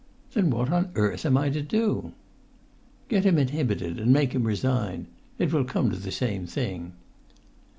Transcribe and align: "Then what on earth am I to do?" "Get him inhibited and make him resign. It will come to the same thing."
"Then 0.33 0.49
what 0.49 0.71
on 0.71 0.89
earth 0.95 1.27
am 1.27 1.37
I 1.37 1.51
to 1.51 1.61
do?" 1.61 2.13
"Get 3.07 3.23
him 3.23 3.37
inhibited 3.37 3.99
and 3.99 4.11
make 4.11 4.33
him 4.33 4.45
resign. 4.45 5.05
It 5.37 5.53
will 5.53 5.63
come 5.63 5.91
to 5.91 5.95
the 5.95 6.11
same 6.11 6.47
thing." 6.47 6.93